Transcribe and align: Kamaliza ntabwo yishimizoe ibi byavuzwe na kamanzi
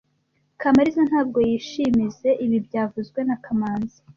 Kamaliza 0.61 1.01
ntabwo 1.09 1.37
yishimizoe 1.49 2.31
ibi 2.45 2.57
byavuzwe 2.67 3.19
na 3.27 3.35
kamanzi 3.43 3.97